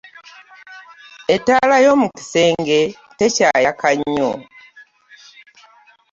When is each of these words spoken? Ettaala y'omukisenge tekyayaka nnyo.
Ettaala 1.35 1.75
y'omukisenge 1.85 2.81
tekyayaka 3.17 3.87
nnyo. 3.97 4.31